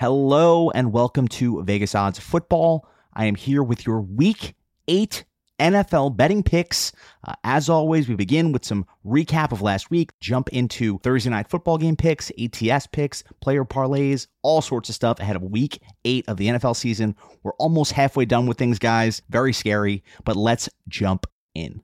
[0.00, 2.88] Hello and welcome to Vegas Odds Football.
[3.12, 4.54] I am here with your week
[4.88, 5.24] eight
[5.58, 6.92] NFL betting picks.
[7.22, 11.50] Uh, as always, we begin with some recap of last week, jump into Thursday night
[11.50, 16.26] football game picks, ATS picks, player parlays, all sorts of stuff ahead of week eight
[16.28, 17.14] of the NFL season.
[17.42, 19.20] We're almost halfway done with things, guys.
[19.28, 21.82] Very scary, but let's jump in.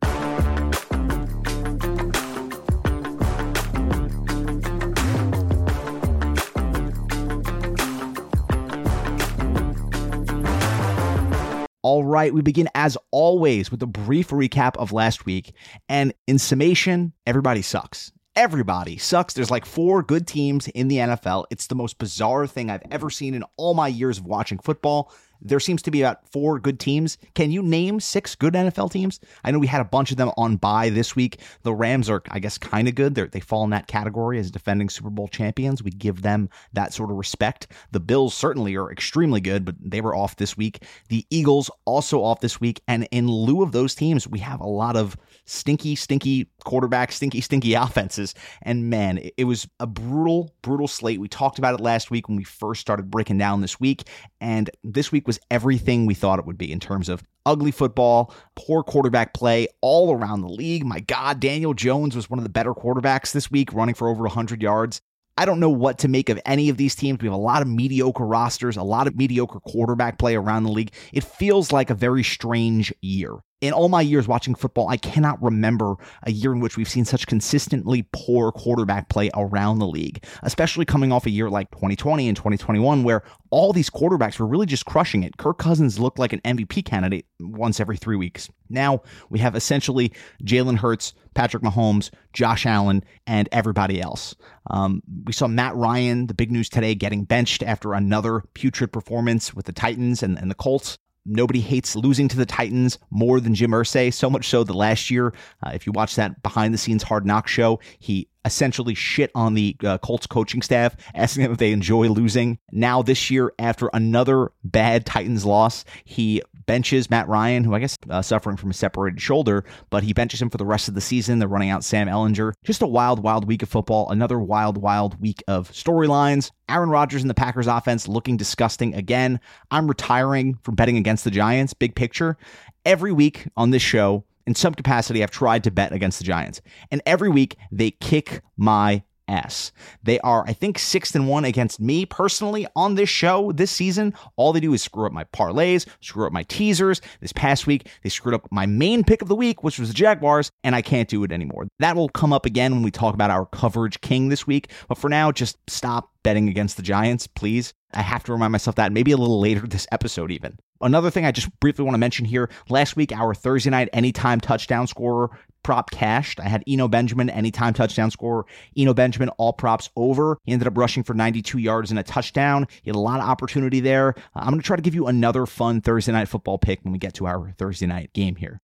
[11.86, 15.52] All right, we begin as always with a brief recap of last week.
[15.88, 18.10] And in summation, everybody sucks.
[18.34, 19.34] Everybody sucks.
[19.34, 21.44] There's like four good teams in the NFL.
[21.48, 25.12] It's the most bizarre thing I've ever seen in all my years of watching football
[25.40, 27.18] there seems to be about four good teams.
[27.34, 29.20] Can you name six good NFL teams?
[29.44, 31.40] I know we had a bunch of them on bye this week.
[31.62, 33.14] The Rams are, I guess, kind of good.
[33.14, 35.82] They're, they fall in that category as defending Super Bowl champions.
[35.82, 37.68] We give them that sort of respect.
[37.92, 40.82] The Bills certainly are extremely good, but they were off this week.
[41.08, 42.80] The Eagles also off this week.
[42.88, 47.40] And in lieu of those teams, we have a lot of stinky, stinky quarterbacks, stinky,
[47.40, 48.34] stinky offenses.
[48.62, 51.20] And man, it, it was a brutal, brutal slate.
[51.20, 54.08] We talked about it last week when we first started breaking down this week.
[54.40, 58.34] And this week was everything we thought it would be in terms of ugly football,
[58.54, 60.84] poor quarterback play all around the league.
[60.84, 64.22] My God, Daniel Jones was one of the better quarterbacks this week, running for over
[64.22, 65.00] 100 yards.
[65.38, 67.20] I don't know what to make of any of these teams.
[67.20, 70.70] We have a lot of mediocre rosters, a lot of mediocre quarterback play around the
[70.70, 70.92] league.
[71.12, 75.42] It feels like a very strange year in all my years watching football, I cannot
[75.42, 80.22] remember a year in which we've seen such consistently poor quarterback play around the league,
[80.42, 84.66] especially coming off a year like 2020 and 2021, where all these quarterbacks were really
[84.66, 85.38] just crushing it.
[85.38, 88.50] Kirk Cousins looked like an MVP candidate once every three weeks.
[88.68, 90.12] Now we have essentially
[90.44, 94.34] Jalen Hurts, Patrick Mahomes, Josh Allen, and everybody else.
[94.70, 99.54] Um, we saw Matt Ryan, the big news today, getting benched after another putrid performance
[99.54, 100.98] with the Titans and, and the Colts.
[101.26, 105.10] Nobody hates losing to the Titans more than Jim Irsay, so much so that last
[105.10, 109.30] year, uh, if you watch that behind the scenes Hard Knock show, he essentially shit
[109.34, 112.58] on the uh, Colts coaching staff, asking them if they enjoy losing.
[112.72, 117.96] Now, this year, after another bad Titans loss, he benches Matt Ryan, who I guess
[118.08, 121.00] uh, suffering from a separated shoulder, but he benches him for the rest of the
[121.00, 121.38] season.
[121.38, 122.52] They're running out Sam Ehlinger.
[122.64, 124.10] Just a wild, wild week of football.
[124.10, 126.50] Another wild, wild week of storylines.
[126.68, 129.40] Aaron Rodgers and the Packers offense looking disgusting again.
[129.70, 132.36] I'm retiring from betting against the Giants, big picture.
[132.84, 136.60] Every week on this show, in some capacity, I've tried to bet against the Giants.
[136.90, 139.72] And every week, they kick my ass.
[140.02, 144.14] They are, I think, sixth and one against me personally on this show this season.
[144.36, 147.00] All they do is screw up my parlays, screw up my teasers.
[147.20, 149.94] This past week, they screwed up my main pick of the week, which was the
[149.94, 151.66] Jaguars, and I can't do it anymore.
[151.80, 154.70] That will come up again when we talk about our coverage king this week.
[154.88, 157.72] But for now, just stop betting against the Giants, please.
[157.94, 160.58] I have to remind myself that maybe a little later this episode, even.
[160.80, 164.40] Another thing I just briefly want to mention here last week, our Thursday night anytime
[164.40, 165.30] touchdown scorer
[165.66, 166.38] prop cashed.
[166.38, 168.46] I had Eno Benjamin, anytime touchdown scorer.
[168.76, 170.38] Eno Benjamin, all props over.
[170.44, 172.68] He ended up rushing for 92 yards and a touchdown.
[172.82, 174.14] He had a lot of opportunity there.
[174.36, 176.98] I'm going to try to give you another fun Thursday night football pick when we
[176.98, 178.60] get to our Thursday night game here.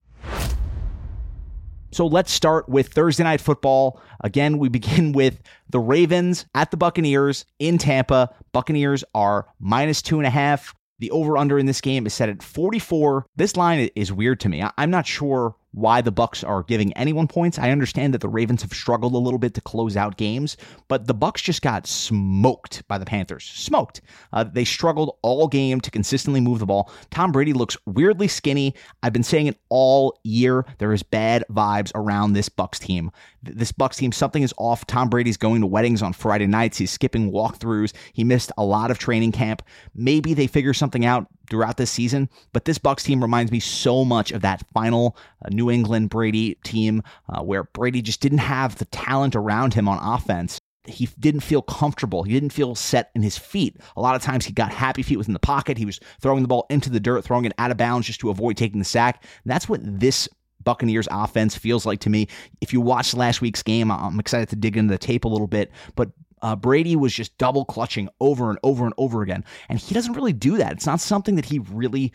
[1.93, 4.01] So let's start with Thursday night football.
[4.23, 8.33] Again, we begin with the Ravens at the Buccaneers in Tampa.
[8.51, 10.73] Buccaneers are minus two and a half.
[10.99, 13.25] The over under in this game is set at 44.
[13.35, 14.63] This line is weird to me.
[14.77, 17.59] I'm not sure why the Bucks are giving anyone points.
[17.59, 20.55] I understand that the Ravens have struggled a little bit to close out games,
[20.87, 23.43] but the Bucks just got smoked by the Panthers.
[23.43, 24.01] Smoked.
[24.31, 26.91] Uh, they struggled all game to consistently move the ball.
[27.09, 28.75] Tom Brady looks weirdly skinny.
[29.01, 30.65] I've been saying it all year.
[30.77, 33.11] There is bad vibes around this Bucks team.
[33.41, 34.85] This Bucks team, something is off.
[34.85, 36.77] Tom Brady's going to weddings on Friday nights.
[36.77, 37.93] He's skipping walkthroughs.
[38.13, 39.63] He missed a lot of training camp.
[39.95, 42.29] Maybe they figure something out throughout this season.
[42.51, 46.55] But this Bucks team reminds me so much of that final uh, New England Brady
[46.63, 50.59] team uh, where Brady just didn't have the talent around him on offense.
[50.85, 52.23] He didn't feel comfortable.
[52.23, 53.77] He didn't feel set in his feet.
[53.95, 55.77] A lot of times he got happy feet within the pocket.
[55.77, 58.29] He was throwing the ball into the dirt, throwing it out of bounds just to
[58.29, 59.23] avoid taking the sack.
[59.45, 60.27] That's what this
[60.63, 62.27] Buccaneers offense feels like to me.
[62.61, 65.47] If you watched last week's game, I'm excited to dig into the tape a little
[65.47, 66.11] bit, but
[66.43, 69.43] uh, Brady was just double clutching over and over and over again.
[69.69, 70.73] And he doesn't really do that.
[70.73, 72.11] It's not something that he really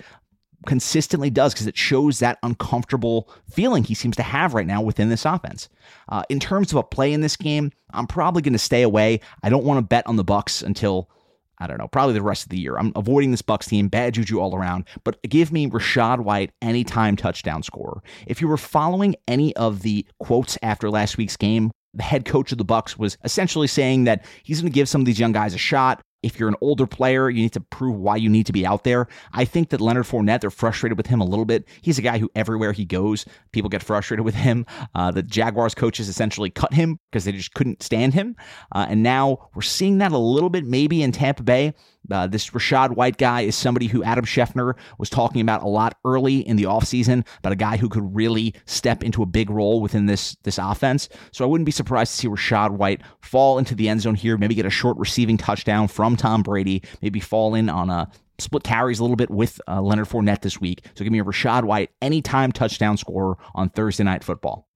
[0.66, 5.08] consistently does because it shows that uncomfortable feeling he seems to have right now within
[5.08, 5.68] this offense.
[6.08, 9.20] Uh, in terms of a play in this game, I'm probably going to stay away.
[9.42, 11.08] I don't want to bet on the Bucks until
[11.60, 12.76] I don't know, probably the rest of the year.
[12.78, 17.16] I'm avoiding this Bucks team, bad juju all around, but give me Rachaad White anytime
[17.16, 18.00] touchdown scorer.
[18.28, 22.52] If you were following any of the quotes after last week's game, the head coach
[22.52, 25.32] of the Bucks was essentially saying that he's going to give some of these young
[25.32, 26.02] guys a shot.
[26.22, 28.82] if you're an older player, you need to prove why you need to be out
[28.82, 29.06] there.
[29.32, 31.64] I think that Leonard Fournette, they're frustrated with him a little bit.
[31.80, 34.66] He's a guy who everywhere he goes, people get frustrated with him.
[34.94, 38.34] Uh, the Jaguars coaches essentially cut him because they just couldn't stand him.
[38.72, 41.72] Uh, and now we're seeing that a little bit maybe in Tampa Bay.
[42.10, 45.96] Uh, this Rachaad White guy is somebody who Adam Schefter was talking about a lot
[46.04, 49.80] early in the offseason, about a guy who could really step into a big role
[49.80, 51.08] within this, this offense.
[51.32, 54.36] So I wouldn't be surprised to see Rachaad White fall into the end zone here,
[54.36, 58.62] maybe get a short receiving touchdown from Tom Brady, maybe fall in on a split
[58.62, 60.84] carries a little bit with uh, Leonard Fournette this week.
[60.94, 64.68] So give me a Rachaad White anytime touchdown scorer on Thursday Night Football.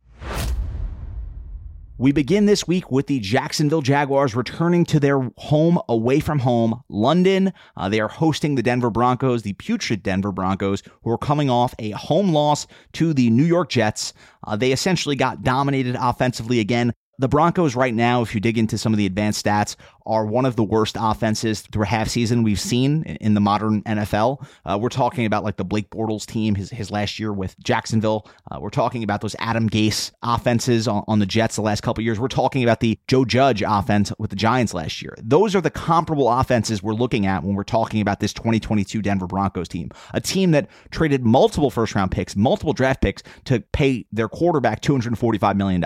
[2.02, 6.82] We begin this week with the Jacksonville Jaguars returning to their home away from home,
[6.88, 7.52] London.
[7.76, 11.76] Uh, they are hosting the Denver Broncos, the putrid Denver Broncos, who are coming off
[11.78, 14.14] a home loss to the New York Jets.
[14.44, 16.92] Uh, they essentially got dominated offensively again.
[17.20, 19.76] The Broncos, right now, if you dig into some of the advanced stats,
[20.06, 23.82] are one of the worst offenses through a half season we've seen in the modern
[23.82, 24.46] NFL.
[24.64, 28.28] Uh, we're talking about like the Blake Bortles team, his, his last year with Jacksonville.
[28.50, 32.02] Uh, we're talking about those Adam Gase offenses on, on the Jets the last couple
[32.02, 32.18] years.
[32.18, 35.14] We're talking about the Joe Judge offense with the Giants last year.
[35.22, 39.26] Those are the comparable offenses we're looking at when we're talking about this 2022 Denver
[39.26, 44.06] Broncos team, a team that traded multiple first round picks, multiple draft picks to pay
[44.12, 45.82] their quarterback $245 million.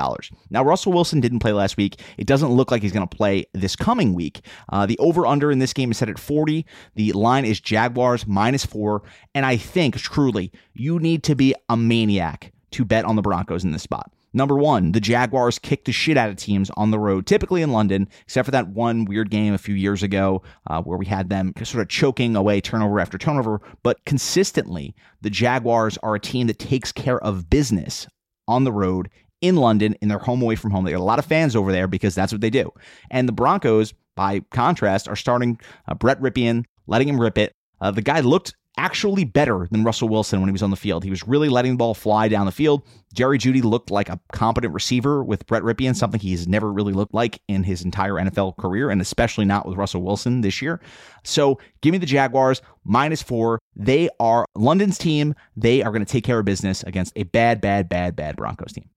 [0.50, 2.00] Now, Russell Wilson didn't play last week.
[2.16, 4.40] It doesn't look like he's going to play this coming coming week.
[4.68, 6.64] Uh, the over under in this game is set at 40.
[6.94, 9.02] The line is Jaguars minus four.
[9.34, 13.64] And I think truly you need to be a maniac to bet on the Broncos
[13.64, 14.10] in this spot.
[14.32, 17.72] Number one, the Jaguars kick the shit out of teams on the road, typically in
[17.72, 21.30] London, except for that one weird game a few years ago uh, where we had
[21.30, 23.62] them sort of choking away turnover after turnover.
[23.82, 28.06] But consistently, the Jaguars are a team that takes care of business
[28.46, 29.08] on the road
[29.40, 30.84] in London in their home away from home.
[30.84, 32.72] They got a lot of fans over there because that's what they do.
[33.10, 37.52] And the Broncos, by contrast, are starting uh, Brett Rypien, letting him rip it.
[37.80, 41.02] Uh, the guy looked actually better than Russell Wilson when he was on the field.
[41.02, 42.82] He was really letting the ball fly down the field.
[43.14, 47.14] Jerry Jeudy looked like a competent receiver with Brett Rypien, something he's never really looked
[47.14, 50.80] like in his entire NFL career, and especially not with Russell Wilson this year.
[51.24, 53.58] So give me the Jaguars minus four.
[53.74, 55.34] They are London's team.
[55.56, 58.72] They are going to take care of business against a bad, bad, bad, bad Broncos
[58.72, 58.90] team.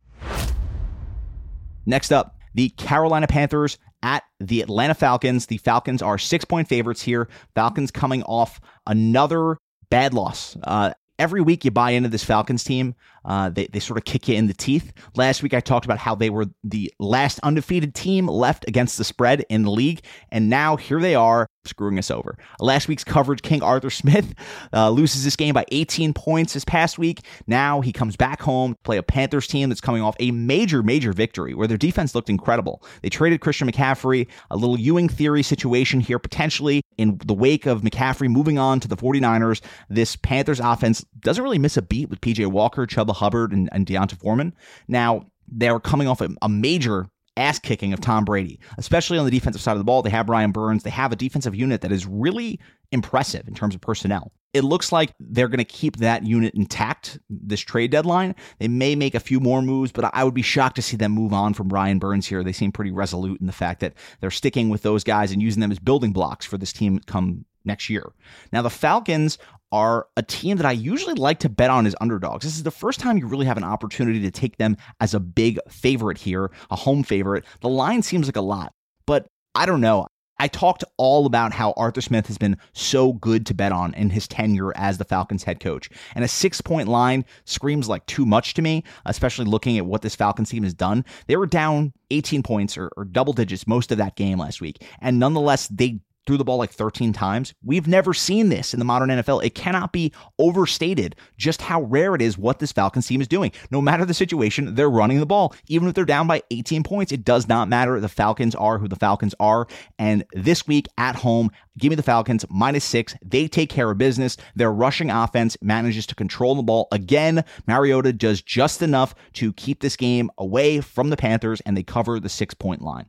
[1.86, 5.48] Next up, the Carolina Panthers at the Atlanta Falcons.
[5.48, 7.27] The Falcons are six point favorites here.
[7.56, 9.57] Falcons coming off another
[9.89, 10.57] bad loss.
[10.63, 12.95] Uh, every week you buy into this Falcons team.
[13.29, 14.91] Uh, they, they sort of kick you in the teeth.
[15.15, 19.03] Last week I talked about how they were the last undefeated team left against the
[19.03, 20.01] spread in the league.
[20.31, 22.37] And now here they are screwing us over.
[22.59, 24.33] Last week's coverage, King Arthur Smith
[24.73, 27.21] uh, loses this game by 18 points this past week.
[27.47, 30.83] Now he comes back home, to play a Panthers team that's coming off a major,
[30.83, 32.83] major victory where their defense looked incredible.
[33.01, 37.81] They traded Christian McCaffrey, a little Ewing theory situation here potentially in the wake of
[37.81, 39.61] McCaffrey moving on to the 49ers.
[39.89, 43.86] This Panthers offense doesn't really miss a beat with PJ Walker, Chuba Hubbard, and, and
[43.86, 44.54] D'Onta Foreman.
[44.88, 47.07] Now, they're coming off a, a major
[47.38, 50.01] ass kicking of Tom Brady, especially on the defensive side of the ball.
[50.01, 50.83] They have Brian Burns.
[50.83, 52.60] They have a defensive unit that is really
[52.92, 54.33] impressive in terms of personnel.
[54.54, 58.36] It looks like they're going to keep that unit intact this trade deadline.
[58.57, 61.12] They may make a few more moves, but I would be shocked to see them
[61.12, 62.44] move on from Brian Burns here.
[62.44, 65.62] They seem pretty resolute in the fact that they're sticking with those guys and using
[65.62, 68.12] them as building blocks for this team come next year.
[68.51, 69.38] Now, the Falcons
[69.71, 72.43] are a team that I usually like to bet on as underdogs.
[72.43, 75.19] This is the first time you really have an opportunity to take them as a
[75.19, 77.45] big favorite here, a home favorite.
[77.61, 78.73] The line seems like a lot,
[79.05, 80.07] but I don't know.
[80.39, 84.09] I talked all about how Arthur Smith has been so good to bet on in
[84.09, 85.89] his tenure as the Falcons head coach.
[86.15, 90.01] And a six point line screams like too much to me, especially looking at what
[90.01, 91.03] this Falcons team has done.
[91.27, 94.83] They were down 18 points or, or double digits most of that game last week.
[95.01, 95.99] And nonetheless, they
[96.29, 97.55] threw the ball like 13 times.
[97.63, 99.43] We've never seen this in the modern NFL.
[99.43, 103.51] It cannot be overstated just how rare it is what this Falcons team is doing.
[103.71, 105.55] No matter the situation, they're running the ball.
[105.69, 108.00] Even if they're down by 18 points, it does not matter.
[108.00, 109.65] The Falcons are who the Falcons are.
[109.98, 113.15] And this week at home, give me the Falcons minus six.
[113.25, 114.38] They take care of business.
[114.55, 116.89] Their rushing offense manages to control the ball.
[116.91, 121.81] Again, Mariota does just enough to keep this game away from the Panthers, and they
[121.81, 123.07] cover the six point line.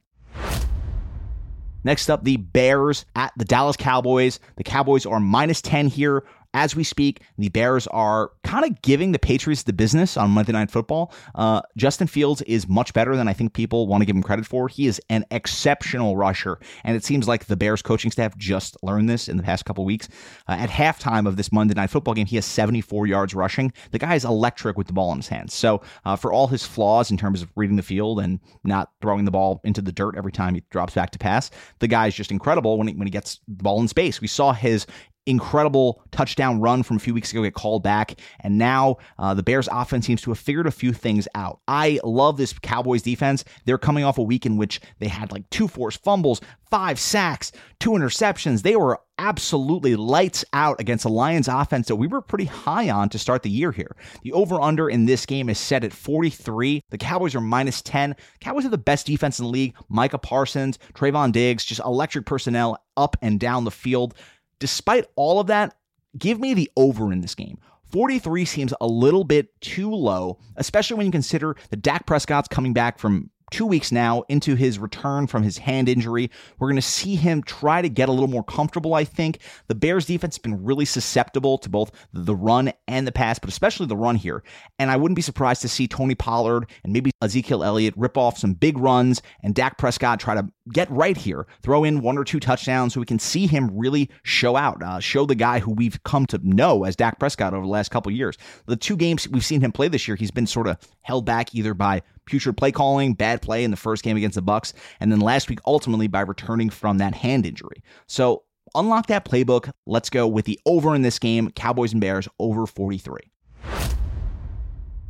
[1.84, 4.40] Next up, the Bears at the Dallas Cowboys.
[4.56, 9.12] The Cowboys are minus 10 here as we speak, the Bears are kind of giving
[9.12, 11.12] the Patriots the business on Monday Night Football.
[11.34, 14.46] Uh, Justin Fields is much better than I think people want to give him credit
[14.46, 14.68] for.
[14.68, 19.08] He is an exceptional rusher, and it seems like the Bears coaching staff just learned
[19.08, 20.08] this in the past couple weeks.
[20.48, 23.72] Uh, at halftime of this Monday Night Football game, he has 74 yards rushing.
[23.92, 25.54] The guy is electric with the ball in his hands.
[25.54, 29.24] So, uh, for all his flaws in terms of reading the field and not throwing
[29.24, 32.14] the ball into the dirt every time he drops back to pass, the guy is
[32.14, 34.20] just incredible when he, when he gets the ball in space.
[34.20, 34.86] We saw his
[35.26, 38.18] incredible touchdown run from a few weeks ago get called back.
[38.40, 41.60] And now uh, the Bears offense seems to have figured a few things out.
[41.68, 43.44] I love this Cowboys defense.
[43.64, 47.52] They're coming off a week in which they had like two forced fumbles, five sacks,
[47.78, 48.62] two interceptions.
[48.62, 53.10] They were absolutely lights out against a Lions offense that we were pretty high on
[53.10, 53.94] to start the year here.
[54.22, 56.82] The over under in this game is set at 43.
[56.88, 58.16] The Cowboys are minus 10.
[58.40, 59.74] Cowboys have the best defense in the league.
[59.90, 64.14] Micah Parsons, Trevon Diggs, just electric personnel up and down the field.
[64.60, 65.76] Despite all of that,
[66.16, 67.58] give me the over in this game.
[67.90, 72.72] 43 seems a little bit too low, especially when you consider that Dak Prescott's coming
[72.72, 76.30] back from two weeks now into his return from his hand injury.
[76.58, 79.40] We're going to see him try to get a little more comfortable, I think.
[79.68, 83.50] The Bears defense has been really susceptible to both the run and the pass, but
[83.50, 84.42] especially the run here.
[84.78, 88.38] And I wouldn't be surprised to see Tony Pollard and maybe Ezekiel Elliott rip off
[88.38, 92.24] some big runs and Dak Prescott try to get right here, throw in one or
[92.24, 95.72] two touchdowns so we can see him really show out, uh, show the guy who
[95.72, 98.36] we've come to know as Dak Prescott over the last couple years.
[98.66, 101.54] The two games we've seen him play this year, he's been sort of held back
[101.54, 105.10] either by putrid play calling, bad play in the first game against the Bucks, and
[105.10, 107.82] then last week ultimately by returning from that hand injury.
[108.06, 108.44] So
[108.74, 109.70] unlock that playbook.
[109.86, 113.20] Let's go with the over in this game, Cowboys and Bears over 43.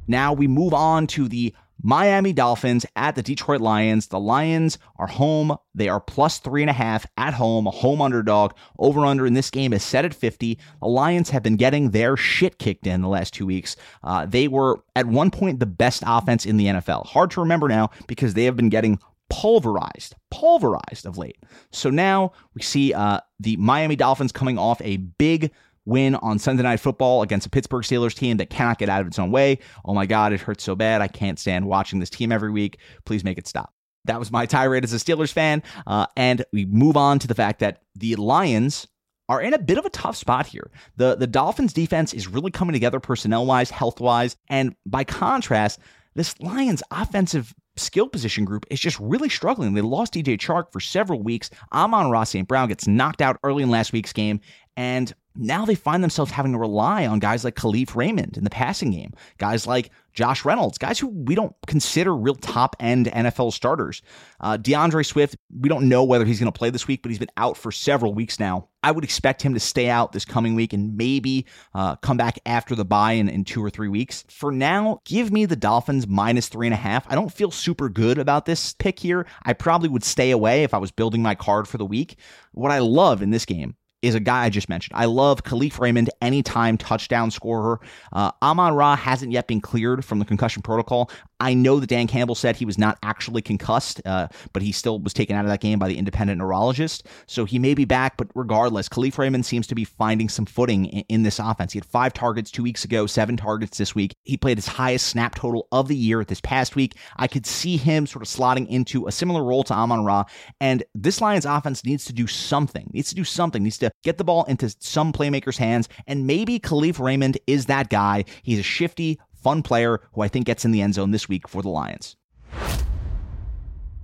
[0.09, 4.09] Now we move on to the Miami Dolphins at the Detroit Lions.
[4.09, 5.57] The Lions are home.
[5.75, 8.53] They are plus three and a half at home, a home underdog.
[8.79, 10.59] Over under in this game is set at 50.
[10.81, 13.77] The Lions have been getting their shit kicked in the last two weeks.
[14.03, 17.07] Uh, they were at one point the best offense in the NFL.
[17.07, 18.99] Hard to remember now because they have been getting
[19.31, 21.39] pulverized, pulverized of late.
[21.71, 25.53] So now we see uh, the Miami Dolphins coming off a big
[25.87, 29.07] win on Sunday Night Football against a Pittsburgh Steelers team that cannot get out of
[29.07, 29.59] its own way.
[29.85, 31.01] Oh my God, it hurts so bad.
[31.01, 32.79] I can't stand watching this team every week.
[33.05, 33.73] Please make it stop.
[34.05, 35.63] That was my tirade as a Steelers fan.
[35.87, 38.87] Uh, and we move on to the fact that the Lions
[39.29, 40.71] are in a bit of a tough spot here.
[40.97, 45.79] The the Dolphins defense is really coming together personnel wise, health wise, and by contrast,
[46.15, 49.75] this Lions offensive skill position group is just really struggling.
[49.75, 51.49] They lost DJ Chark for several weeks.
[51.73, 52.49] Amon-Ra St.
[52.49, 54.41] Brown gets knocked out early in last week's game,
[54.77, 58.51] and now they find themselves having to rely on guys like Kalif Raymond in the
[58.51, 63.53] passing game, guys like Josh Reynolds, guys who we don't consider real top end NFL
[63.53, 64.03] starters.
[64.41, 67.19] Uh, D'Andre Swift, we don't know whether he's going to play this week, but he's
[67.19, 68.69] been out for several weeks now.
[68.83, 72.39] I would expect him to stay out this coming week and maybe uh, come back
[72.47, 74.25] after the bye in, in two or three weeks.
[74.29, 77.07] For now, give me the Dolphins minus three and a half.
[77.11, 79.27] I don't feel super good about this pick here.
[79.45, 82.17] I probably would stay away if I was building my card for the week.
[82.53, 84.97] What I love in this game is a guy I just mentioned.
[84.97, 87.80] I love Kalif Raymond, anytime touchdown scorer.
[88.12, 91.11] Uh, Amon Ra hasn't yet been cleared from the concussion protocol.
[91.41, 95.01] I know that Dan Campbell said he was not actually concussed, uh, but he still
[95.01, 97.07] was taken out of that game by the independent neurologist.
[97.27, 100.87] So he may be back, but regardless, Kalif Raymond seems to be finding some footing
[100.87, 101.73] in, in this offense.
[101.73, 104.15] He had five targets two weeks ago, seven targets this week.
[104.25, 106.97] He played his highest snap total of the year this past week.
[107.17, 110.25] I could see him sort of slotting into a similar role to Amon Ra.
[110.61, 114.19] And this Lions offense needs to do something, needs to do something, needs to get
[114.19, 115.89] the ball into some playmakers' hands.
[116.07, 118.25] And maybe Kalif Raymond is that guy.
[118.43, 121.49] He's a shifty, fun player who I think gets in the end zone this week
[121.49, 122.17] for the Lions.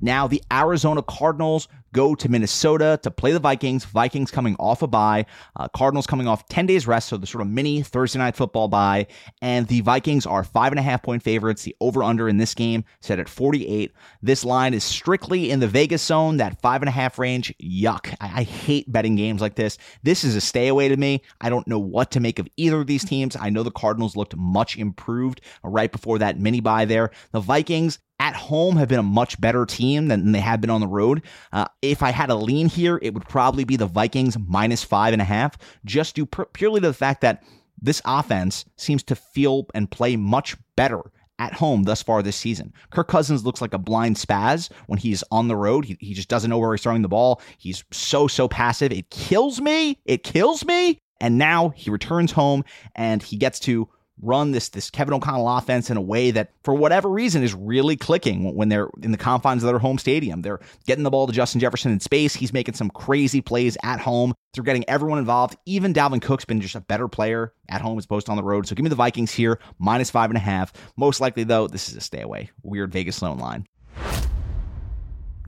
[0.00, 3.86] Now, the Arizona Cardinals go to Minnesota to play the Vikings.
[3.86, 5.24] Vikings coming off a bye.
[5.56, 8.68] Uh, Cardinals coming off 10 days rest, so the sort of mini Thursday night football
[8.68, 9.06] bye.
[9.40, 11.62] And the Vikings are five and a half point favorites.
[11.62, 13.92] The over under in this game set at 48.
[14.20, 17.54] This line is strictly in the Vegas zone, that five and a half range.
[17.62, 18.14] Yuck.
[18.20, 19.78] I, I hate betting games like this.
[20.02, 21.22] This is a stay away to me.
[21.40, 23.36] I don't know what to make of either of these teams.
[23.40, 27.10] I know the Cardinals looked much improved right before that mini bye there.
[27.32, 30.80] The Vikings, at home have been a much better team than they have been on
[30.80, 31.22] the road.
[31.52, 35.12] Uh, if I had a lean here, it would probably be the Vikings minus five
[35.12, 37.44] and a half, just due purely to the fact that
[37.80, 41.02] this offense seems to feel and play much better
[41.38, 42.72] at home thus far this season.
[42.90, 45.84] Kirk Cousins looks like a blind spaz when he's on the road.
[45.84, 47.40] He, he just doesn't know where he's throwing the ball.
[47.58, 48.90] He's so, so passive.
[48.90, 50.00] It kills me.
[50.04, 50.98] It kills me.
[51.20, 52.64] And now he returns home
[52.96, 53.88] and he gets to
[54.22, 57.96] run this this Kevin O'Connell offense in a way that, for whatever reason, is really
[57.96, 60.42] clicking when they're in the confines of their home stadium.
[60.42, 62.34] They're getting the ball to Justin Jefferson in space.
[62.34, 64.34] He's making some crazy plays at home.
[64.54, 65.56] They're getting everyone involved.
[65.66, 68.42] Even Dalvin Cook's been just a better player at home as opposed to on the
[68.42, 68.66] road.
[68.66, 70.72] So give me the Vikings here, minus five and a half.
[70.96, 72.50] Most likely, though, this is a stay away.
[72.62, 73.66] Weird Vegas loan line.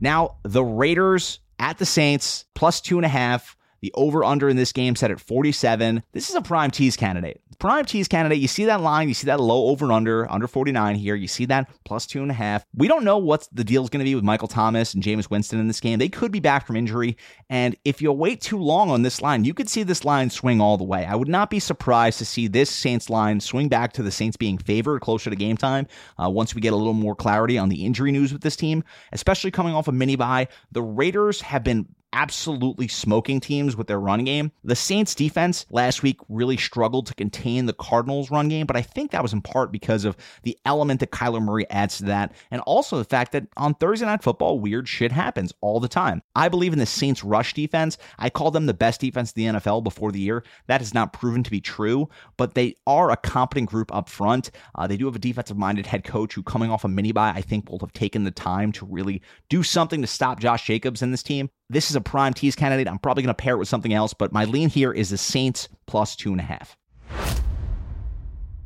[0.01, 3.57] Now, the Raiders at the Saints, plus two and a half.
[3.81, 6.03] The over under in this game set at 47.
[6.13, 8.39] This is a prime tease candidate prime tease candidate.
[8.39, 11.15] You see that line, you see that low over and under, under 49 here.
[11.15, 12.65] You see that plus two and a half.
[12.75, 15.31] We don't know what the deal is going to be with Michael Thomas and Jameis
[15.31, 15.99] Winston in this game.
[15.99, 17.17] They could be back from injury.
[17.51, 20.61] And if you wait too long on this line, you could see this line swing
[20.61, 21.05] all the way.
[21.05, 24.37] I would not be surprised to see this Saints line swing back to the Saints
[24.37, 25.87] being favored closer to game time
[26.23, 28.85] uh, once we get a little more clarity on the injury news with this team,
[29.13, 30.49] especially coming off a mini bye.
[30.73, 34.53] The Raiders have been absolutely smoking teams with their run game.
[34.65, 38.83] The Saints defense last week really struggled to contain the Cardinals run game, but I
[38.83, 42.33] think that was in part because of the element that Kyler Murray adds to that
[42.51, 46.23] and also the fact that on Thursday night football weird shit happens all the time.
[46.35, 47.99] I believe in the Saints rush defense.
[48.19, 50.45] I called them the best defense in the NFL before the year.
[50.67, 54.51] That has not proven to be true, but they are a competent group up front.
[54.75, 57.33] Uh, they do have a defensive minded head coach who coming off a mini bye
[57.35, 61.03] I think will have taken the time to really do something to stop Josh Jacobs
[61.03, 61.51] in this team.
[61.71, 62.89] This is a prime tease candidate.
[62.89, 65.19] I'm probably going to pair it with something else, but my lean here is the
[65.19, 66.79] Saints plus two and a half.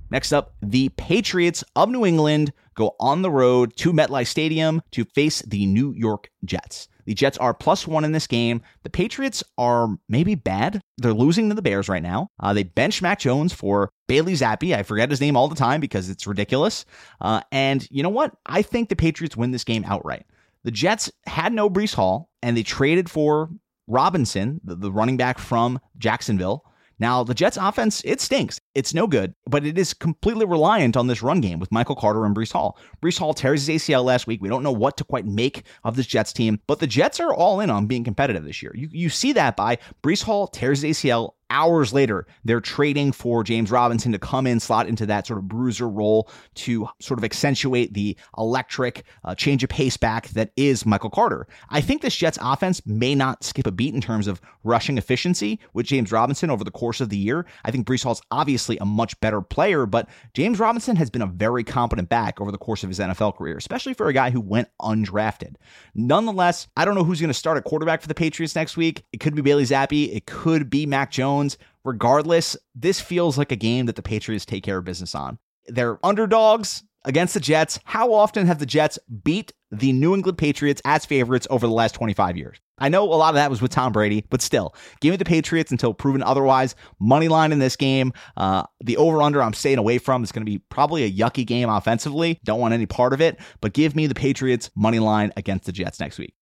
[0.09, 5.05] Next up, the Patriots of New England go on the road to MetLife Stadium to
[5.05, 6.87] face the New York Jets.
[7.07, 8.63] The Jets are plus one in this game.
[8.85, 10.81] The Patriots are maybe bad.
[10.99, 12.29] They're losing to the Bears right now.
[12.39, 14.77] Uh, they bench Mac Jones for Bailey Zappe.
[14.77, 16.85] I forget his name all the time because it's ridiculous.
[17.21, 18.37] Uh, and you know what?
[18.47, 20.25] I think the Patriots win this game outright.
[20.65, 23.51] The Jets had no Breece Hall, and they traded for
[23.87, 26.65] Robinson, the, the running back from Jacksonville.
[26.99, 28.61] Now, the Jets offense, it stinks.
[28.77, 32.25] It's no good, but it is completely reliant on this run game with Michael Carter
[32.25, 32.79] and Breece Hall.
[33.03, 34.41] Breece Hall tears his ACL last week.
[34.41, 37.35] We don't know what to quite make of this Jets team, but the Jets are
[37.35, 38.71] all in on being competitive this year.
[38.77, 43.45] You, you see that by Breece Hall tears his ACL hours later, they're trading for
[43.45, 47.25] James Robinson to come in, slot into that sort of bruiser role to sort of
[47.25, 51.47] accentuate the electric uh, change of pace back that is Michael Carter.
[51.69, 55.61] I think this Jets offense may not skip a beat in terms of rushing efficiency
[55.75, 57.45] with James Robinson over the course of the year.
[57.65, 61.27] I think Breece Hall's obviously a much better player, but James Robinson has been a
[61.27, 64.41] very competent back over the course of his NFL career, especially for a guy who
[64.41, 65.57] went undrafted.
[65.95, 69.05] Nonetheless, I don't know who's going to start at quarterback for the Patriots next week.
[69.13, 71.42] It could be Bailey Zappe, It could be Mac Jones.
[71.43, 71.59] Jones.
[71.85, 75.39] Regardless, this feels like a game that the Patriots take care of business on.
[75.67, 77.81] They're underdogs against the Jets.
[77.85, 81.97] How often have the Jets beat the New England Patriots as favorites over the last
[81.97, 82.59] 25 years?
[82.79, 85.25] I know a lot of that was with Tom Brady, but still, give me the
[85.25, 86.77] Patriots until proven otherwise.
[87.01, 88.13] Money line in this game.
[88.37, 90.23] Uh, the over under I'm staying away from.
[90.23, 92.39] It's going to be probably a yucky game offensively.
[92.45, 95.73] Don't want any part of it, but give me the Patriots money line against the
[95.73, 96.35] Jets next week.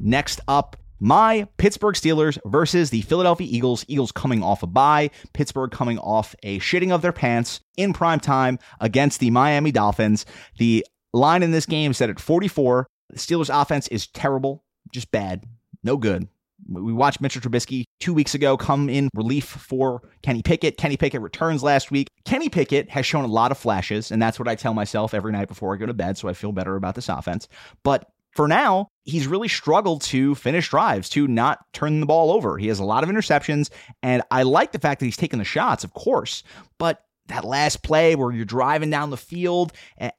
[0.00, 3.84] Next up, my Pittsburgh Steelers versus the Philadelphia Eagles.
[3.88, 8.20] Eagles coming off a bye, Pittsburgh coming off a shitting of their pants in prime
[8.20, 10.26] time against the Miami Dolphins.
[10.58, 12.86] The line in this game set at 44.
[13.10, 15.44] The Steelers offense is terrible, just bad,
[15.82, 16.28] no good.
[16.68, 20.76] We watched Mitchell Trubisky two weeks ago come in relief for Kenny Pickett.
[20.76, 22.08] Kenny Pickett returns last week.
[22.24, 25.32] Kenny Pickett has shown a lot of flashes, and that's what I tell myself every
[25.32, 27.48] night before I go to bed, so I feel better about this offense.
[27.84, 32.56] But for now, he's really struggled to finish drives, to not turn the ball over.
[32.56, 33.68] He has a lot of interceptions,
[34.00, 36.44] and I like the fact that he's taking the shots, of course,
[36.78, 39.72] but that last play where you're driving down the field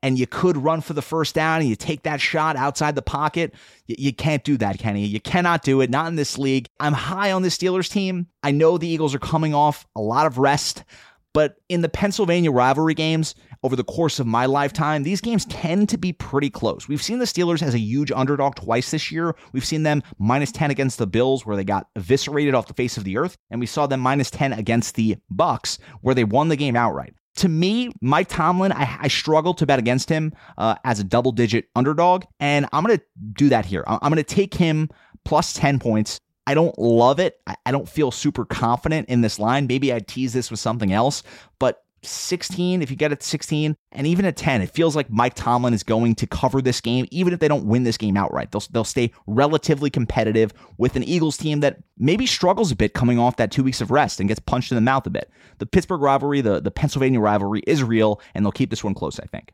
[0.03, 3.01] and you could run for the first down and you take that shot outside the
[3.01, 3.53] pocket,
[3.87, 5.05] you can't do that, Kenny.
[5.05, 6.67] You cannot do it, not in this league.
[6.77, 8.27] I'm high on the Steelers team.
[8.43, 10.83] I know the Eagles are coming off a lot of rest.
[11.31, 15.89] But in the Pennsylvania rivalry games, over the course of my lifetime, these games tend
[15.89, 16.87] to be pretty close.
[16.87, 19.35] We've seen the Steelers as a huge underdog twice this year.
[19.51, 22.97] We've seen them minus 10 against the Bills, where they got eviscerated off the face
[22.97, 26.49] of the earth, and we saw them minus 10 against the Bucks where they won
[26.49, 27.13] the game outright.
[27.37, 31.31] To me, Mike Tomlin, I, I struggle to bet against him uh, as a double
[31.31, 33.83] digit underdog, and I'm going to do that here.
[33.87, 34.89] I'm going to take him
[35.23, 36.19] plus 10 points
[36.49, 37.39] I don't love it.
[37.63, 39.67] I don't feel super confident in this line.
[39.67, 41.21] Maybe I'd tease this with something else,
[41.59, 45.33] but 16, if you get it 16, and even at 10, it feels like Mike
[45.35, 48.51] Tomlin is going to cover this game, even if they don't win this game outright.
[48.51, 53.19] They'll, they'll stay relatively competitive with an Eagles team that maybe struggles a bit coming
[53.19, 55.29] off that two weeks of rest and gets punched in the mouth a bit.
[55.57, 59.19] The Pittsburgh rivalry, the, the Pennsylvania rivalry is real, and they'll keep this one close,
[59.19, 59.53] I think.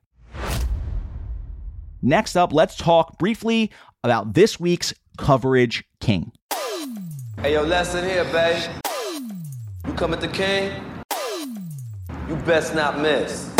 [2.01, 3.71] Next up, let's talk briefly
[4.03, 6.31] about this week's coverage king.
[7.41, 8.63] Hey, yo, lesson here, babe.
[9.87, 10.94] You come at the king?
[12.27, 13.51] You best not miss.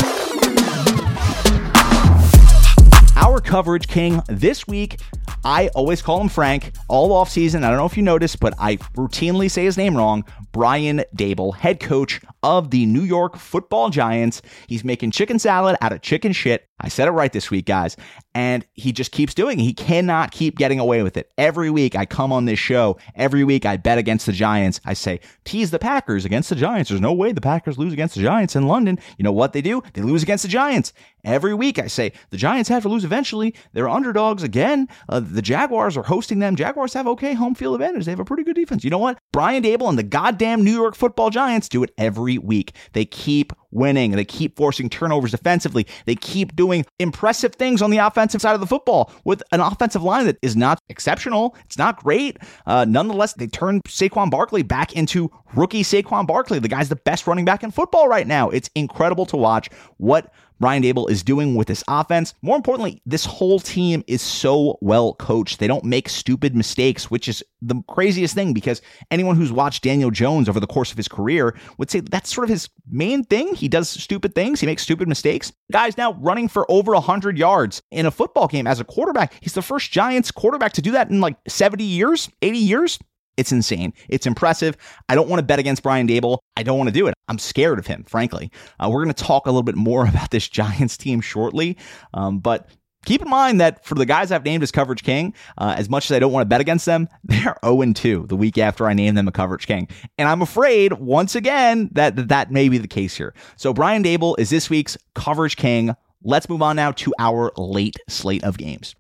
[3.15, 4.99] Our coverage king this week
[5.45, 7.63] I always call him Frank all off season.
[7.63, 10.25] I don't know if you noticed, but I routinely say his name wrong.
[10.51, 14.41] Brian Daboll, head coach of the New York Football Giants.
[14.67, 16.67] He's making chicken salad out of chicken shit.
[16.79, 17.95] I said it right this week, guys.
[18.34, 19.63] And he just keeps doing it.
[19.63, 21.31] He cannot keep getting away with it.
[21.38, 22.97] Every week I come on this show.
[23.15, 24.81] Every week I bet against the Giants.
[24.86, 26.89] I say, tease the Packers against the Giants.
[26.89, 28.99] There's no way the Packers lose against the Giants in London.
[29.17, 29.81] You know what they do?
[29.93, 30.91] They lose against the Giants.
[31.23, 33.55] Every week I say, the Giants have to lose eventually.
[33.73, 34.88] They're underdogs again.
[35.10, 36.56] Uh, the Jaguars are hosting them.
[36.56, 38.06] Jaguars have okay home field advantage.
[38.06, 38.84] They have a pretty good defense.
[38.84, 39.19] You know what?
[39.32, 42.76] Brian Daboll and the goddamn New York football Giants do it every week.
[42.93, 44.12] They keep winning.
[44.12, 45.86] They keep forcing turnovers defensively.
[46.06, 50.02] They keep doing impressive things on the offensive side of the football with an offensive
[50.02, 51.56] line that is not exceptional.
[51.65, 52.38] It's not great.
[52.65, 56.60] Uh, nonetheless, they turn Saquon Barkley back into rookie Saquon Barkley.
[56.60, 58.50] The guy's the best running back in football right now.
[58.50, 62.34] It's incredible to watch what Brian Daboll is doing with this offense.
[62.41, 65.60] More importantly, this whole team is so well coached.
[65.60, 70.12] They don't make stupid mistakes, which is the craziest thing because anyone who's watched Daniel
[70.12, 73.56] Jones over the course of his career would say that's sort of his main thing.
[73.56, 75.52] He does stupid things, he makes stupid mistakes.
[75.72, 79.34] Guy's now running for over 100 yards in a football game as a quarterback.
[79.41, 83.00] He's the first Giants quarterback to do that in like 70 years, 80 years.
[83.38, 83.93] It's insane.
[84.08, 84.78] It's impressive.
[85.10, 86.39] I don't want to bet against Brian Daboll.
[86.56, 87.13] I don't want to do it.
[87.28, 88.52] I'm scared of him, frankly.
[88.80, 91.78] Uh, we're going to talk a little bit more about this Giants team shortly.
[92.13, 92.69] Um, but
[93.06, 96.10] keep in mind that for the guys I've named as coverage king, uh, as much
[96.10, 98.93] as I don't want to bet against them, they're 0 2 the week after I
[98.93, 99.88] name them a coverage king.
[100.17, 103.34] And I'm afraid, once again, that that may be the case here.
[103.58, 105.95] So Brian Daboll is this week's coverage king.
[106.24, 108.95] Let's move on now to our late slate of games.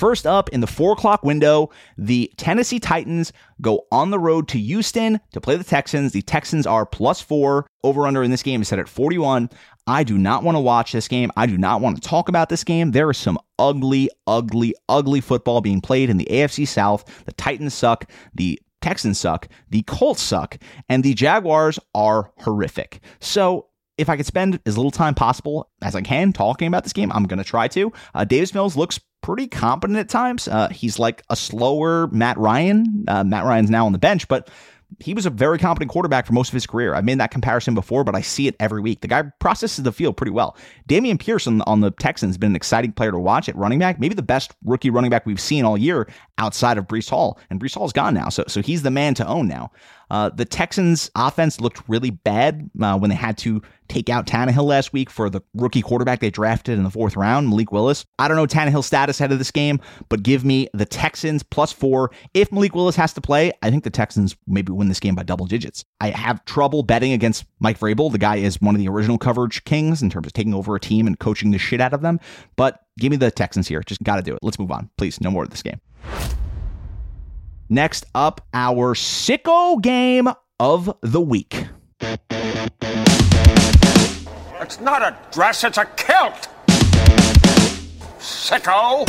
[0.00, 4.58] First up in the four o'clock window, the Tennessee Titans go on the road to
[4.58, 6.12] Houston to play the Texans.
[6.12, 7.66] The Texans are plus four.
[7.84, 9.50] Over under in this game is set at 41.
[9.86, 11.30] I do not want to watch this game.
[11.36, 12.92] I do not want to talk about this game.
[12.92, 17.04] There is some ugly, ugly, ugly football being played in the AFC South.
[17.26, 18.10] The Titans suck.
[18.32, 19.48] The Texans suck.
[19.68, 20.56] The Colts suck.
[20.88, 23.00] And the Jaguars are horrific.
[23.20, 23.66] So
[24.00, 27.12] if I could spend as little time possible as I can talking about this game,
[27.12, 27.92] I'm going to try to.
[28.14, 30.48] Uh, Davis Mills looks pretty competent at times.
[30.48, 33.04] Uh, he's like a slower Matt Ryan.
[33.06, 34.48] Uh, Matt Ryan's now on the bench, but
[34.98, 36.94] he was a very competent quarterback for most of his career.
[36.94, 39.02] I've made that comparison before, but I see it every week.
[39.02, 40.56] The guy processes the field pretty well.
[40.88, 43.78] Dameon Pierce on, on the Texans has been an exciting player to watch at running
[43.78, 46.08] back, maybe the best rookie running back we've seen all year
[46.38, 47.38] outside of Breece Hall.
[47.50, 49.70] And Breece Hall's gone now, so so he's the man to own now.
[50.10, 54.64] Uh, the Texans' offense looked really bad uh, when they had to take out Tannehill
[54.64, 58.06] last week for the rookie quarterback they drafted in the fourth round, Malik Willis.
[58.18, 61.72] I don't know Tannehill's status ahead of this game, but give me the Texans plus
[61.72, 62.12] four.
[62.32, 65.24] If Malik Willis has to play, I think the Texans maybe win this game by
[65.24, 65.84] double digits.
[66.00, 68.12] I have trouble betting against Mike Vrabel.
[68.12, 70.80] The guy is one of the original coverage kings in terms of taking over a
[70.80, 72.20] team and coaching the shit out of them.
[72.56, 73.82] But give me the Texans here.
[73.82, 74.38] Just got to do it.
[74.42, 74.88] Let's move on.
[74.96, 75.80] Please, no more of this game.
[77.68, 81.66] Next up, our sicko game of the week.
[84.70, 86.48] It's not a dress, it's a kilt!
[88.20, 89.04] Sicko!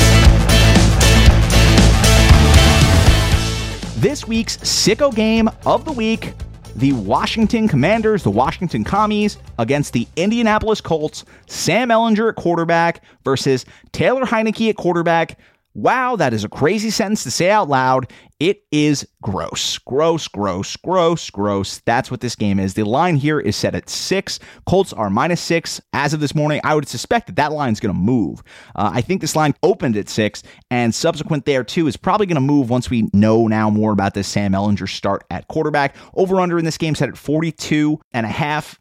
[3.97, 6.34] This week's sicko game of the week
[6.78, 13.63] the Washington Commanders, the Washington Commies, against the Indianapolis Colts, Sam Ehlinger at quarterback versus
[13.91, 15.38] Taylor Heinicke at quarterback,
[15.74, 18.12] Wow, that is a crazy sentence to say out loud.
[18.42, 19.78] It is gross.
[19.78, 21.80] Gross, gross, gross, gross.
[21.86, 22.74] That's what this game is.
[22.74, 24.40] The line here is set at six.
[24.66, 25.80] Colts are minus six.
[25.94, 28.44] As of this morning, I would suspect that that line is going to move.
[28.76, 32.36] Uh, I think this line opened at six, and subsequent there too is probably going
[32.36, 35.96] to move once we know now more about this Sam Ehlinger start at quarterback.
[36.16, 38.81] Over under in this game set at 42 and a half.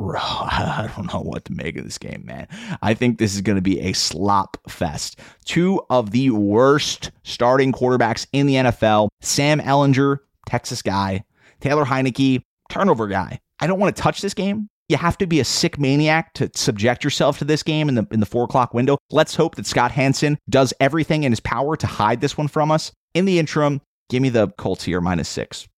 [0.16, 2.48] I don't know what to make of this game, man.
[2.82, 5.18] I think this is going to be a slop fest.
[5.44, 11.24] Two of the worst starting quarterbacks in the NFL Sam Ehlinger, Texas guy,
[11.60, 13.40] Taylor Heinicke, turnover guy.
[13.60, 14.68] I don't want to touch this game.
[14.88, 18.06] You have to be a sick maniac to subject yourself to this game in the
[18.10, 18.98] in the four o'clock window.
[19.10, 22.72] Let's hope that Scott Hanson does everything in his power to hide this one from
[22.72, 22.90] us.
[23.14, 25.68] In the interim, give me the Colts here minus six.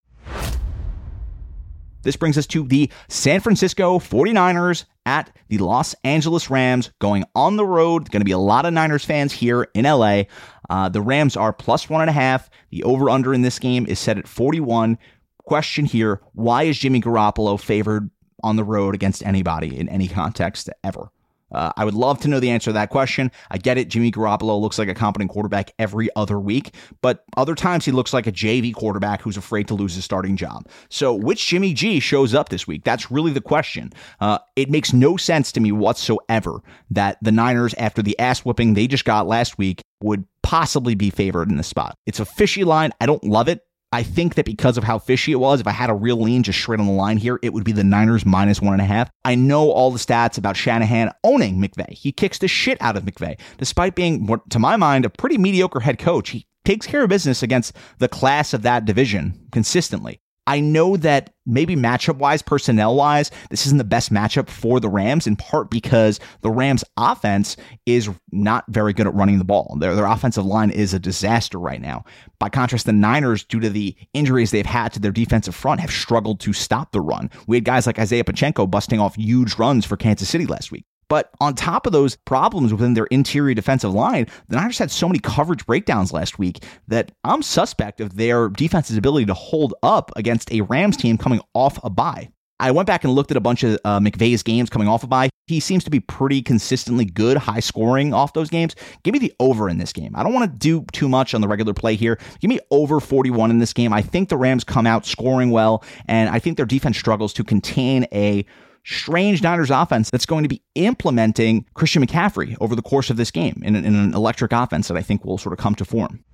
[2.02, 7.56] This brings us to the San Francisco 49ers at the Los Angeles Rams going on
[7.56, 8.10] the road.
[8.10, 10.24] Going to be a lot of Niners fans here in LA.
[10.70, 12.50] Uh, the Rams are plus one and a half.
[12.70, 14.98] The over under in this game is set at 41.
[15.44, 18.10] Question here why is Jimmy Garoppolo favored
[18.44, 21.10] on the road against anybody in any context ever?
[21.52, 23.30] Uh, I would love to know the answer to that question.
[23.50, 23.88] I get it.
[23.88, 28.12] Jimmy Garoppolo looks like a competent quarterback every other week, but other times he looks
[28.12, 30.68] like a JV quarterback who's afraid to lose his starting job.
[30.88, 32.84] So, which Jimmy G shows up this week?
[32.84, 33.92] That's really the question.
[34.20, 36.60] Uh, it makes no sense to me whatsoever
[36.90, 41.10] that the Niners, after the ass whipping they just got last week, would possibly be
[41.10, 41.96] favored in this spot.
[42.06, 42.90] It's a fishy line.
[43.00, 43.60] I don't love it.
[43.92, 46.42] I think that because of how fishy it was, if I had a real lean
[46.42, 48.86] just straight on the line here, it would be the Niners minus one and a
[48.86, 49.10] half.
[49.24, 51.90] I know all the stats about Shanahan owning McVay.
[51.90, 53.38] He kicks the shit out of McVay.
[53.58, 57.42] Despite being, to my mind, a pretty mediocre head coach, he takes care of business
[57.42, 60.21] against the class of that division consistently.
[60.46, 64.88] I know that maybe matchup wise, personnel wise, this isn't the best matchup for the
[64.88, 69.76] Rams, in part because the Rams' offense is not very good at running the ball.
[69.78, 72.04] Their, their offensive line is a disaster right now.
[72.38, 75.90] By contrast, the Niners, due to the injuries they've had to their defensive front, have
[75.90, 77.30] struggled to stop the run.
[77.46, 80.84] We had guys like Isaiah Pacheco busting off huge runs for Kansas City last week.
[81.12, 85.06] But on top of those problems within their interior defensive line, the Niners had so
[85.06, 90.10] many coverage breakdowns last week that I'm suspect of their defense's ability to hold up
[90.16, 92.30] against a Rams team coming off a bye.
[92.60, 95.06] I went back and looked at a bunch of uh, McVay's games coming off a
[95.06, 95.28] bye.
[95.48, 98.74] He seems to be pretty consistently good, high scoring off those games.
[99.02, 100.12] Give me the over in this game.
[100.16, 102.18] I don't want to do too much on the regular play here.
[102.40, 103.92] Give me over 41 in this game.
[103.92, 107.44] I think the Rams come out scoring well, and I think their defense struggles to
[107.44, 108.46] contain a
[108.84, 113.30] strange Niners offense that's going to be implementing Christian McCaffrey over the course of this
[113.30, 116.24] game in, in an electric offense that I think will sort of come to form.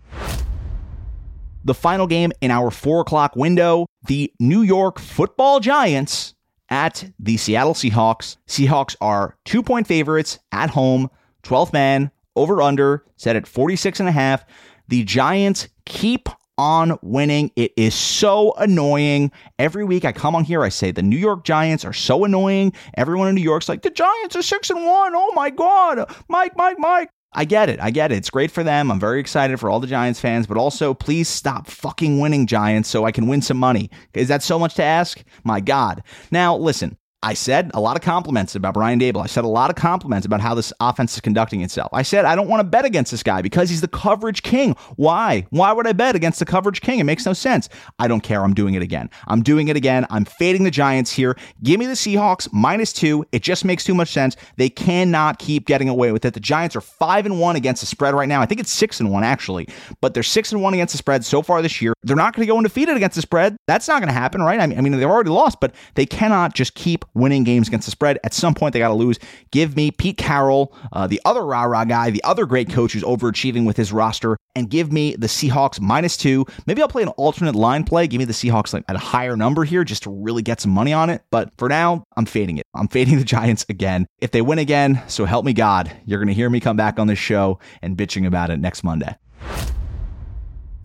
[1.64, 6.34] The final game in our four o'clock window, the New York football giants
[6.70, 8.36] at the Seattle Seahawks.
[8.46, 11.10] Seahawks are two point favorites at home,
[11.42, 14.44] 12th man, over under, set at 46 and a half.
[14.88, 17.50] The Giants keep on winning.
[17.56, 19.30] It is so annoying.
[19.58, 22.72] Every week I come on here, I say the New York Giants are so annoying.
[22.96, 25.12] Everyone in New York's like, the Giants are six and one.
[25.14, 26.14] Oh my God.
[26.28, 27.10] Mike, Mike, Mike.
[27.32, 27.78] I get it.
[27.80, 28.16] I get it.
[28.16, 28.90] It's great for them.
[28.90, 32.88] I'm very excited for all the Giants fans, but also please stop fucking winning Giants
[32.88, 33.90] so I can win some money.
[34.14, 35.22] Is that so much to ask?
[35.44, 36.02] My God.
[36.30, 39.24] Now, listen, I said a lot of compliments about Brian Daboll.
[39.24, 41.90] I said a lot of compliments about how this offense is conducting itself.
[41.92, 44.76] I said I don't want to bet against this guy because he's the coverage king.
[44.94, 45.44] Why?
[45.50, 47.00] Why would I bet against the coverage king?
[47.00, 47.68] It makes no sense.
[47.98, 48.44] I don't care.
[48.44, 49.10] I'm doing it again.
[49.26, 50.06] I'm doing it again.
[50.10, 51.36] I'm fading the Giants here.
[51.60, 53.24] Give me the Seahawks minus two.
[53.32, 54.36] It just makes too much sense.
[54.56, 56.34] They cannot keep getting away with it.
[56.34, 58.40] The Giants are five and one against the spread right now.
[58.40, 59.68] I think it's six and one actually,
[60.00, 61.94] but they're six and one against the spread so far this year.
[62.08, 63.56] They're not going to go undefeated against the spread.
[63.66, 64.58] That's not going to happen, right?
[64.58, 67.86] I mean, I mean, they've already lost, but they cannot just keep winning games against
[67.86, 68.18] the spread.
[68.24, 69.18] At some point, they got to lose.
[69.50, 73.02] Give me Pete Carroll, uh, the other rah rah guy, the other great coach who's
[73.02, 76.46] overachieving with his roster, and give me the Seahawks minus two.
[76.66, 78.06] Maybe I'll play an alternate line play.
[78.06, 80.72] Give me the Seahawks like at a higher number here just to really get some
[80.72, 81.22] money on it.
[81.30, 82.66] But for now, I'm fading it.
[82.74, 84.06] I'm fading the Giants again.
[84.20, 86.98] If they win again, so help me God, you're going to hear me come back
[86.98, 89.16] on this show and bitching about it next Monday.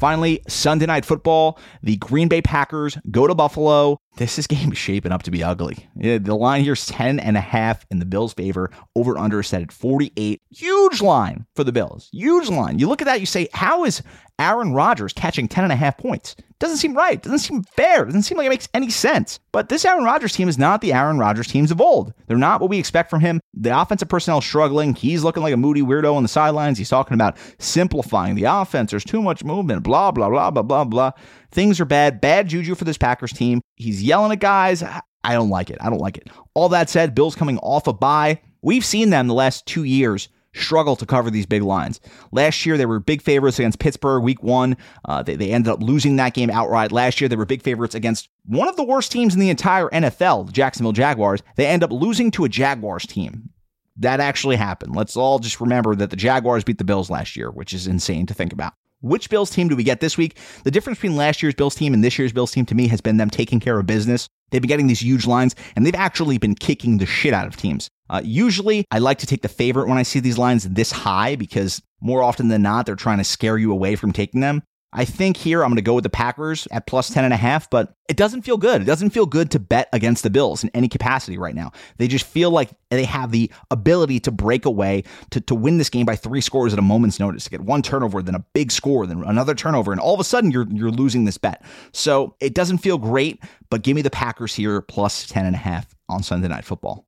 [0.04, 1.58] Finally, Sunday night football.
[1.82, 4.02] The Green Bay Packers go to Buffalo.
[4.18, 5.88] This is game is shaping up to be ugly.
[5.96, 8.72] The line here is 10 and a half in the Bills' favor.
[8.96, 10.42] Over under set at 48.
[10.52, 12.10] Huge line for the Bills.
[12.12, 12.80] Huge line.
[12.80, 14.02] You look at that, you say, how is
[14.40, 16.36] Aaron Rodgers catching 10 and a half points?
[16.60, 17.22] Doesn't seem right.
[17.22, 18.06] Doesn't seem fair.
[18.06, 19.38] Doesn't seem like it makes any sense.
[19.52, 22.14] But this Aaron Rodgers team is not the Aaron Rodgers teams of old.
[22.28, 23.42] They're not what we expect from him.
[23.54, 24.96] The offensive personnel struggling.
[24.96, 26.78] He's looking like a moody weirdo on the sidelines.
[26.78, 28.92] He's talking about simplifying the offense.
[28.92, 29.84] There's too much movement.
[29.84, 31.12] Blah blah blah blah blah blah.
[31.54, 32.20] Things are bad.
[32.20, 33.62] Bad juju for this Packers team.
[33.76, 34.84] He's yelling at guys.
[34.84, 35.78] I don't like it.
[35.80, 36.30] I don't like it.
[36.54, 38.42] All that said, Bills coming off a bye.
[38.62, 42.00] We've seen them the last two years struggle to cover these big lines.
[42.32, 44.78] Last year, they were big favorites against Pittsburgh week one.
[45.06, 46.92] Uh, they, they ended up losing that game outright.
[46.92, 49.90] Last year, they were big favorites against one of the worst teams in the entire
[49.90, 51.42] NFL, the Jacksonville Jaguars.
[51.56, 53.50] They end up losing to a Jaguars team.
[53.98, 54.96] That actually happened.
[54.96, 58.26] Let's all just remember that the Jaguars beat the Bills last year, which is insane
[58.26, 58.74] to think about.
[59.04, 60.38] Which Bills team do we get this week?
[60.64, 63.02] The difference between last year's Bills team and this year's Bills team to me has
[63.02, 64.30] been them taking care of business.
[64.50, 67.58] They've been getting these huge lines, and they've actually been kicking the shit out of
[67.58, 67.90] teams.
[68.10, 71.36] Uh, usually, I like to take the favorite when I see these lines this high
[71.36, 74.64] because more often than not, they're trying to scare you away from taking them.
[74.96, 77.38] I think here I'm going to go with the Packers at plus 10 and a
[77.38, 78.82] half, but it doesn't feel good.
[78.82, 81.72] It doesn't feel good to bet against the Bills in any capacity right now.
[81.98, 85.90] They just feel like they have the ability to break away, to, to win this
[85.90, 88.72] game by three scores at a moment's notice, to get one turnover, then a big
[88.72, 91.64] score, then another turnover, and all of a sudden you're you're losing this bet.
[91.92, 95.60] So it doesn't feel great, but give me the Packers here plus 10 and a
[95.60, 97.08] half on Sunday night football.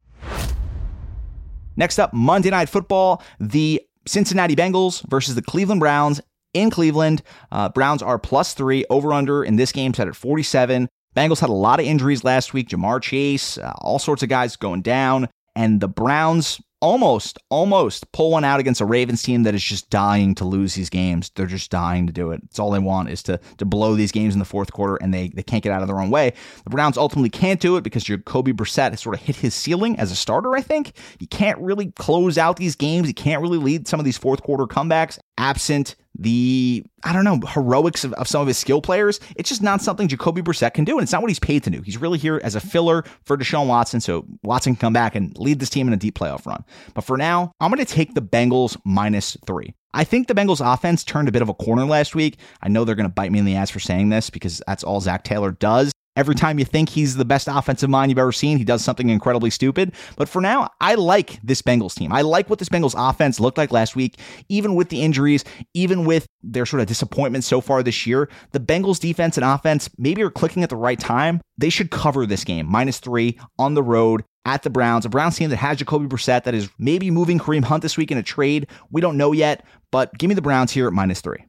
[1.78, 6.22] Next up, Monday night football, the Cincinnati Bengals versus the Cleveland Browns
[6.56, 7.22] in Cleveland.
[7.52, 10.88] Uh, Browns are plus three over under in this game set at 47.
[11.16, 12.70] Bengals had a lot of injuries last week.
[12.70, 15.30] Ja'Marr Chase, uh, all sorts of guys going down.
[15.56, 19.90] And the Browns almost, almost pull one out against a Ravens team that is just
[19.90, 21.32] dying to lose these games.
[21.34, 22.42] They're just dying to do it.
[22.44, 25.14] It's all they want is to to blow these games in the fourth quarter, and
[25.14, 26.34] they they can't get out of their own way.
[26.66, 29.98] The Browns ultimately can't do it because Jacoby Brissett has sort of hit his ceiling
[29.98, 30.54] as a starter.
[30.56, 33.08] I think You can't really close out these games.
[33.08, 37.40] You can't really lead some of these fourth quarter comebacks absent the I don't know
[37.48, 39.20] heroics of, of, some of his skill players.
[39.36, 41.70] It's just not something Jacoby Brissett can do, and it's not what he's paid to
[41.70, 41.82] do.
[41.82, 45.38] He's really here as a filler for Deshaun Watson, so Watson can come back and
[45.38, 46.64] lead this team in a deep playoff run.
[46.94, 49.74] But for now, I'm going to take the Bengals minus three.
[49.94, 52.38] I think the Bengals offense turned a bit of a corner last week.
[52.62, 54.84] I know they're going to bite me in the ass for saying this because that's
[54.84, 55.92] all Zac Taylor does.
[56.16, 59.10] Every time you think he's the best offensive mind you've ever seen, he does something
[59.10, 59.94] incredibly stupid.
[60.16, 62.14] But for now, I like this Bengals team.
[62.14, 66.06] I like what this Bengals offense looked like last week, even with the injuries, even
[66.06, 68.30] with their sort of disappointment so far this year.
[68.52, 71.42] The Bengals defense and offense maybe are clicking at the right time.
[71.58, 75.06] They should cover this game, minus three on the road at the Browns.
[75.06, 78.12] A Browns team that has Jacoby Brissett that is maybe moving Kareem Hunt this week
[78.12, 78.68] in a trade.
[78.90, 81.46] We don't know yet, but give me the Browns here at minus three.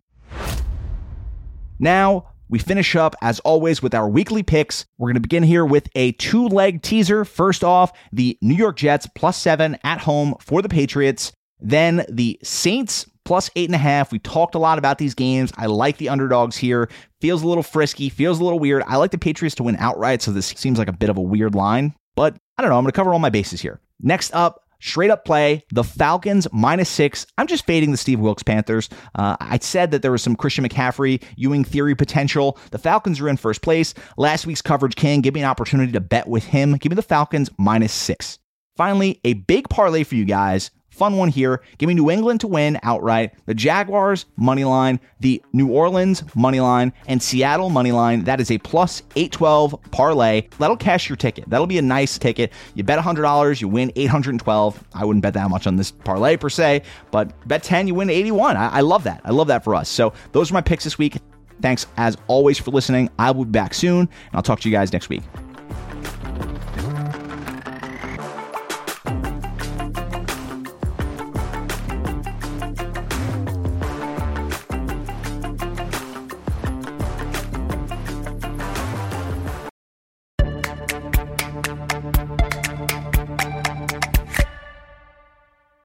[1.78, 4.86] Now, we finish up, as always, with our weekly picks.
[4.98, 7.24] We're going to begin here with a two leg teaser.
[7.24, 11.32] First off, the New York Jets plus seven at home for the Patriots.
[11.60, 14.12] Then the Saints plus eight and a half.
[14.12, 15.52] We talked a lot about these games.
[15.56, 16.88] I like the underdogs here.
[17.20, 18.82] Feels a little frisky, feels a little weird.
[18.86, 21.22] I like the Patriots to win outright, so this seems like a bit of a
[21.22, 22.78] weird line, but I don't know.
[22.78, 23.80] I'm going to cover all my bases here.
[24.00, 27.26] Next up, Straight up play, the Falcons minus six.
[27.38, 28.88] I'm just fading the Steve Wilks Panthers.
[29.16, 32.56] Uh, I said that there was some Christian McCaffrey, Ewing theory potential.
[32.70, 33.94] The Falcons are in first place.
[34.16, 35.22] Last week's coverage king.
[35.22, 36.76] Give me an opportunity to bet with him.
[36.76, 38.38] Give me the Falcons minus six.
[38.76, 40.70] Finally, a big parlay for you guys.
[40.96, 41.60] Fun one here.
[41.76, 46.58] Give me New England to win outright, the Jaguars money line, the New Orleans money
[46.58, 48.24] line, and Seattle money line.
[48.24, 50.48] That is a plus 812 parlay.
[50.58, 51.50] That'll cash your ticket.
[51.50, 52.50] That'll be a nice ticket.
[52.74, 54.84] You bet $100, you win 812.
[54.94, 56.80] I wouldn't bet that much on this parlay per se,
[57.10, 58.56] but bet 10, you win 81.
[58.56, 59.20] I, I love that.
[59.22, 59.90] I love that for us.
[59.90, 61.18] So those are my picks this week.
[61.60, 63.10] Thanks as always for listening.
[63.18, 65.22] I will be back soon, and I'll talk to you guys next week.